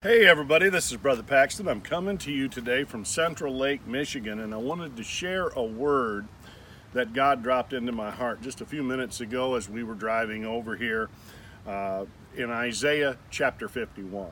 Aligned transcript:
Hey 0.00 0.26
everybody, 0.26 0.68
this 0.68 0.92
is 0.92 0.96
Brother 0.96 1.24
Paxton. 1.24 1.66
I'm 1.66 1.80
coming 1.80 2.18
to 2.18 2.30
you 2.30 2.46
today 2.46 2.84
from 2.84 3.04
Central 3.04 3.52
Lake, 3.52 3.84
Michigan, 3.84 4.38
and 4.38 4.54
I 4.54 4.56
wanted 4.56 4.96
to 4.96 5.02
share 5.02 5.48
a 5.48 5.64
word 5.64 6.28
that 6.92 7.12
God 7.12 7.42
dropped 7.42 7.72
into 7.72 7.90
my 7.90 8.12
heart 8.12 8.40
just 8.40 8.60
a 8.60 8.64
few 8.64 8.84
minutes 8.84 9.20
ago 9.20 9.56
as 9.56 9.68
we 9.68 9.82
were 9.82 9.96
driving 9.96 10.44
over 10.44 10.76
here 10.76 11.08
uh, 11.66 12.04
in 12.36 12.48
Isaiah 12.48 13.16
chapter 13.28 13.68
51. 13.68 14.30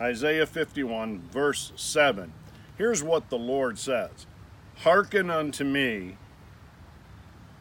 Isaiah 0.00 0.44
51, 0.44 1.20
verse 1.30 1.70
7. 1.76 2.32
Here's 2.76 3.04
what 3.04 3.30
the 3.30 3.38
Lord 3.38 3.78
says 3.78 4.26
Hearken 4.78 5.30
unto 5.30 5.62
me, 5.62 6.16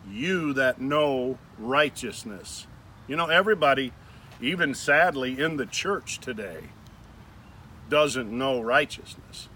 you 0.10 0.52
that 0.54 0.82
know 0.82 1.38
righteousness. 1.60 2.66
You 3.08 3.16
know, 3.16 3.28
everybody, 3.28 3.94
even 4.42 4.74
sadly 4.74 5.40
in 5.40 5.58
the 5.58 5.68
church 5.68 6.18
today, 6.18 6.70
doesn't 7.90 8.32
know 8.32 8.62
righteousness. 8.62 9.48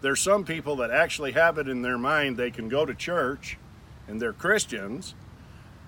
There's 0.00 0.20
some 0.20 0.44
people 0.44 0.76
that 0.76 0.90
actually 0.90 1.32
have 1.32 1.58
it 1.58 1.68
in 1.68 1.82
their 1.82 1.96
mind 1.96 2.36
they 2.36 2.50
can 2.50 2.68
go 2.68 2.84
to 2.84 2.94
church 2.94 3.56
and 4.08 4.20
they're 4.20 4.32
Christians 4.32 5.14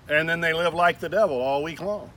and 0.07 0.29
then 0.29 0.39
they 0.39 0.53
live 0.53 0.73
like 0.73 0.99
the 0.99 1.09
devil 1.09 1.41
all 1.41 1.61
week 1.61 1.81
long. 1.81 2.11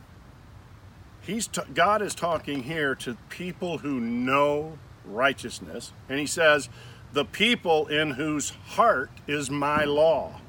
He's 1.21 1.49
t- 1.49 1.63
God 1.75 2.01
is 2.01 2.15
talking 2.15 2.63
here 2.63 2.95
to 2.97 3.17
people 3.29 3.79
who 3.79 3.99
know 4.01 4.79
righteousness 5.05 5.93
and 6.09 6.21
he 6.21 6.27
says 6.27 6.69
the 7.13 7.25
people 7.25 7.87
in 7.87 8.13
whose 8.13 8.51
heart 8.51 9.11
is 9.27 9.51
my 9.51 9.85
law. 9.85 10.41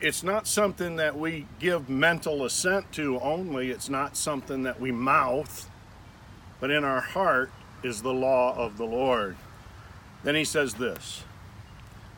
It's 0.00 0.22
not 0.22 0.46
something 0.46 0.96
that 0.96 1.18
we 1.18 1.46
give 1.58 1.90
mental 1.90 2.44
assent 2.44 2.90
to 2.92 3.18
only, 3.20 3.70
it's 3.70 3.88
not 3.88 4.16
something 4.16 4.62
that 4.62 4.80
we 4.80 4.92
mouth, 4.92 5.68
but 6.60 6.70
in 6.70 6.84
our 6.84 7.00
heart 7.00 7.50
is 7.86 8.02
the 8.02 8.12
law 8.12 8.54
of 8.56 8.76
the 8.76 8.84
Lord. 8.84 9.36
Then 10.24 10.34
he 10.34 10.44
says 10.44 10.74
this 10.74 11.22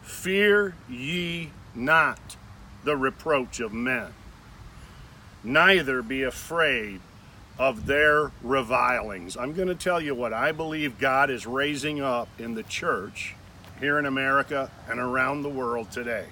Fear 0.03 0.75
ye 0.89 1.51
not 1.75 2.37
the 2.85 2.97
reproach 2.97 3.61
of 3.61 3.73
men, 3.73 4.09
neither 5.45 6.03
be 6.03 6.23
afraid 6.23 7.01
of 7.59 7.87
their 7.87 8.31
revilings. 8.43 9.37
I'm 9.37 9.53
going 9.53 9.69
to 9.69 9.75
tell 9.75 10.01
you 10.01 10.15
what 10.15 10.33
I 10.33 10.53
believe 10.53 10.99
God 10.99 11.29
is 11.29 11.47
raising 11.47 12.01
up 12.01 12.29
in 12.39 12.55
the 12.55 12.63
church 12.63 13.35
here 13.81 13.99
in 13.99 14.07
America 14.07 14.71
and 14.89 14.99
around 14.99 15.43
the 15.43 15.49
world 15.49 15.91
today. 15.91 16.27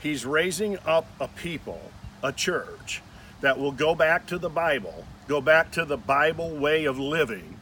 He's 0.00 0.24
raising 0.26 0.78
up 0.86 1.06
a 1.18 1.28
people, 1.28 1.90
a 2.22 2.32
church, 2.32 3.02
that 3.40 3.58
will 3.58 3.72
go 3.72 3.94
back 3.94 4.26
to 4.28 4.38
the 4.38 4.48
Bible, 4.48 5.04
go 5.28 5.40
back 5.40 5.72
to 5.72 5.84
the 5.84 5.96
Bible 5.96 6.50
way 6.50 6.84
of 6.84 6.98
living, 6.98 7.58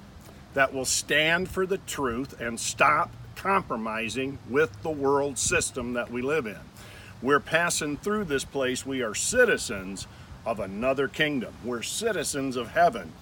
that 0.55 0.75
will 0.75 0.85
stand 0.85 1.49
for 1.49 1.67
the 1.67 1.79
truth 1.79 2.41
and 2.41 2.59
stop 2.59 3.13
compromising 3.37 4.39
with 4.49 4.83
the 4.83 4.91
world 4.91 5.39
system 5.39 5.95
that 5.95 6.11
we 6.11 6.23
live 6.23 6.47
in. 6.47 6.59
We're 7.23 7.41
passing 7.41 7.97
through 7.97 8.25
this 8.25 8.45
place. 8.45 8.85
We 8.85 9.03
are 9.03 9.15
citizens 9.15 10.07
of 10.45 10.59
another 10.59 11.09
kingdom. 11.09 11.55
We're 11.65 11.83
citizens 11.83 12.57
of 12.57 12.71
heaven. 12.71 13.13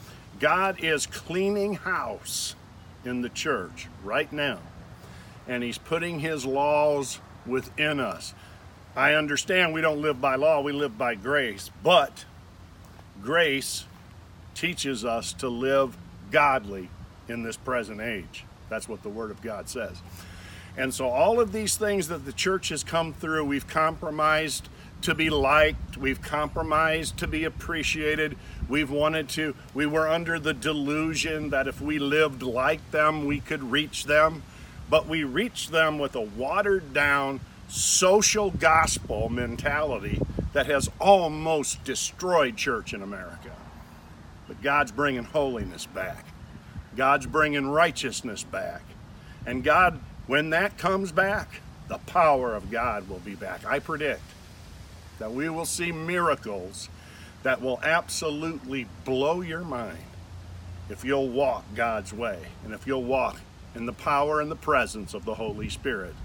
God 0.40 0.82
is 0.82 1.06
cleaning 1.06 1.74
house 1.74 2.54
in 3.04 3.22
the 3.22 3.28
church 3.28 3.88
right 4.04 4.32
now, 4.32 4.58
and 5.48 5.62
He's 5.62 5.78
putting 5.78 6.20
His 6.20 6.46
laws 6.46 7.18
within 7.46 7.98
us. 7.98 8.34
I 8.94 9.14
understand 9.14 9.72
we 9.72 9.80
don't 9.80 10.02
live 10.02 10.20
by 10.20 10.36
law, 10.36 10.60
we 10.60 10.72
live 10.72 10.96
by 10.96 11.14
grace, 11.14 11.70
but 11.82 12.24
grace 13.22 13.84
teaches 14.54 15.04
us 15.04 15.32
to 15.34 15.48
live 15.48 15.96
godly 16.30 16.88
in 17.28 17.42
this 17.42 17.56
present 17.56 18.00
age. 18.00 18.44
That's 18.68 18.88
what 18.88 19.02
the 19.02 19.08
Word 19.08 19.30
of 19.30 19.42
God 19.42 19.68
says. 19.68 20.00
And 20.76 20.94
so, 20.94 21.08
all 21.08 21.40
of 21.40 21.52
these 21.52 21.76
things 21.76 22.08
that 22.08 22.24
the 22.24 22.32
church 22.32 22.68
has 22.68 22.84
come 22.84 23.12
through, 23.12 23.44
we've 23.44 23.66
compromised 23.66 24.68
to 25.03 25.14
be 25.14 25.30
liked, 25.30 25.97
we've 25.97 26.20
compromised 26.20 27.16
to 27.19 27.26
be 27.26 27.44
appreciated. 27.44 28.36
We've 28.69 28.91
wanted 28.91 29.28
to, 29.30 29.54
we 29.72 29.86
were 29.86 30.08
under 30.08 30.38
the 30.38 30.53
delusion 30.53 31.50
that 31.50 31.69
if 31.69 31.80
we 31.80 31.98
lived 31.98 32.42
like 32.42 32.91
them, 32.91 33.25
we 33.25 33.41
could 33.41 33.70
reach 33.70 34.04
them. 34.04 34.42
But 34.91 35.06
we 35.06 35.24
reached 35.24 35.70
them 35.70 35.98
with 35.98 36.14
a 36.14 36.20
watered 36.20 36.92
down 36.92 37.41
social 37.69 38.50
gospel 38.50 39.28
mentality 39.28 40.20
that 40.53 40.66
has 40.66 40.91
almost 41.00 41.84
destroyed 41.84 42.56
church 42.56 42.94
in 42.94 43.03
America. 43.03 43.50
But 44.47 44.62
God's 44.62 44.92
bringing 44.92 45.24
holiness 45.24 45.86
back. 45.86 46.24
God's 46.98 47.26
bringing 47.26 47.69
righteousness 47.69 48.42
back. 48.42 48.82
And 49.47 49.62
God, 49.62 50.00
when 50.26 50.50
that 50.50 50.76
comes 50.78 51.12
back, 51.12 51.60
the 51.86 51.98
power 51.98 52.56
of 52.56 52.72
God 52.72 53.09
will 53.09 53.20
be 53.20 53.36
back. 53.36 53.64
I 53.64 53.78
predict 53.78 54.20
that 55.20 55.32
we 55.32 55.48
will 55.48 55.64
see 55.64 55.92
miracles 55.92 56.88
that 57.44 57.62
will 57.62 57.78
absolutely 57.84 58.88
blow 59.04 59.42
your 59.42 59.62
mind 59.62 60.03
if 60.91 61.04
you'll 61.04 61.28
walk 61.28 61.64
God's 61.76 62.12
way 62.12 62.41
and 62.64 62.75
if 62.75 62.84
you'll 62.84 63.04
walk 63.04 63.41
in 63.76 63.86
the 63.86 63.92
power 63.92 64.41
and 64.41 64.50
the 64.50 64.56
presence 64.56 65.15
of 65.15 65.25
the 65.25 65.34
Holy 65.34 65.69
Spirit. 65.69 66.16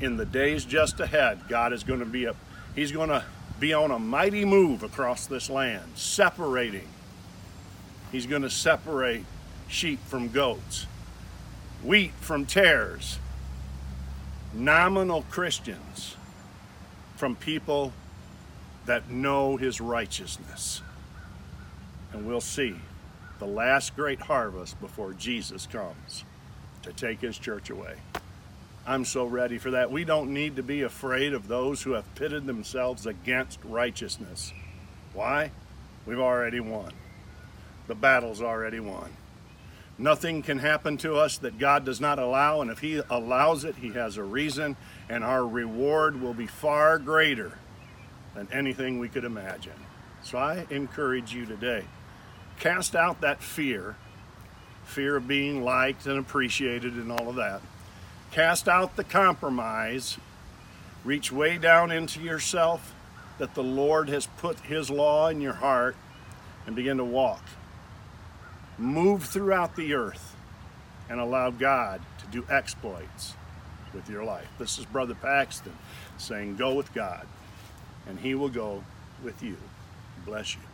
In 0.00 0.16
the 0.16 0.24
days 0.24 0.64
just 0.64 0.98
ahead, 0.98 1.40
God 1.46 1.74
is 1.74 1.84
going 1.84 2.00
to 2.00 2.06
be 2.06 2.24
a 2.24 2.34
he's 2.74 2.90
going 2.90 3.10
to 3.10 3.22
be 3.58 3.74
on 3.74 3.90
a 3.90 3.98
mighty 3.98 4.46
move 4.46 4.82
across 4.82 5.26
this 5.26 5.50
land, 5.50 5.92
separating. 5.94 6.88
He's 8.10 8.24
going 8.24 8.42
to 8.42 8.50
separate 8.50 9.26
sheep 9.70 10.00
from 10.06 10.28
goats, 10.28 10.86
wheat 11.82 12.12
from 12.20 12.44
tares, 12.44 13.18
nominal 14.52 15.22
Christians 15.30 16.16
from 17.16 17.36
people 17.36 17.92
that 18.86 19.08
know 19.08 19.56
his 19.56 19.80
righteousness. 19.80 20.82
And 22.12 22.26
we'll 22.26 22.40
see 22.40 22.74
the 23.38 23.46
last 23.46 23.94
great 23.94 24.20
harvest 24.20 24.80
before 24.80 25.12
Jesus 25.12 25.66
comes 25.66 26.24
to 26.82 26.92
take 26.92 27.20
his 27.20 27.38
church 27.38 27.70
away. 27.70 27.96
I'm 28.86 29.04
so 29.04 29.24
ready 29.24 29.58
for 29.58 29.70
that. 29.70 29.92
We 29.92 30.04
don't 30.04 30.34
need 30.34 30.56
to 30.56 30.62
be 30.62 30.82
afraid 30.82 31.32
of 31.32 31.46
those 31.46 31.82
who 31.82 31.92
have 31.92 32.14
pitted 32.16 32.46
themselves 32.46 33.06
against 33.06 33.60
righteousness. 33.64 34.52
Why? 35.12 35.52
We've 36.06 36.18
already 36.18 36.60
won. 36.60 36.92
The 37.86 37.94
battle's 37.94 38.42
already 38.42 38.80
won. 38.80 39.10
Nothing 40.00 40.40
can 40.40 40.60
happen 40.60 40.96
to 40.98 41.16
us 41.16 41.36
that 41.38 41.58
God 41.58 41.84
does 41.84 42.00
not 42.00 42.18
allow, 42.18 42.62
and 42.62 42.70
if 42.70 42.78
He 42.78 43.02
allows 43.10 43.64
it, 43.64 43.76
He 43.76 43.90
has 43.90 44.16
a 44.16 44.22
reason, 44.22 44.78
and 45.10 45.22
our 45.22 45.46
reward 45.46 46.22
will 46.22 46.32
be 46.32 46.46
far 46.46 46.98
greater 46.98 47.58
than 48.34 48.48
anything 48.50 48.98
we 48.98 49.10
could 49.10 49.26
imagine. 49.26 49.74
So 50.22 50.38
I 50.38 50.66
encourage 50.70 51.34
you 51.34 51.44
today 51.44 51.84
cast 52.58 52.96
out 52.96 53.20
that 53.20 53.42
fear 53.42 53.96
fear 54.84 55.16
of 55.16 55.28
being 55.28 55.62
liked 55.62 56.06
and 56.06 56.18
appreciated 56.18 56.94
and 56.94 57.12
all 57.12 57.28
of 57.28 57.36
that. 57.36 57.60
Cast 58.32 58.68
out 58.68 58.96
the 58.96 59.04
compromise. 59.04 60.16
Reach 61.04 61.30
way 61.30 61.58
down 61.58 61.92
into 61.92 62.20
yourself 62.20 62.94
that 63.38 63.54
the 63.54 63.62
Lord 63.62 64.08
has 64.08 64.26
put 64.26 64.60
His 64.60 64.90
law 64.90 65.28
in 65.28 65.42
your 65.42 65.52
heart 65.52 65.94
and 66.66 66.74
begin 66.74 66.96
to 66.96 67.04
walk 67.04 67.42
move 68.80 69.24
throughout 69.24 69.76
the 69.76 69.94
earth 69.94 70.34
and 71.08 71.20
allow 71.20 71.50
God 71.50 72.00
to 72.18 72.26
do 72.26 72.44
exploits 72.50 73.34
with 73.92 74.08
your 74.08 74.24
life. 74.24 74.48
This 74.58 74.78
is 74.78 74.86
Brother 74.86 75.14
Paxton 75.14 75.76
saying, 76.18 76.56
Go 76.56 76.74
with 76.74 76.92
God, 76.94 77.26
and 78.08 78.18
He 78.18 78.34
will 78.34 78.48
go 78.48 78.82
with 79.22 79.42
you. 79.42 79.56
Bless 80.24 80.54
you. 80.54 80.69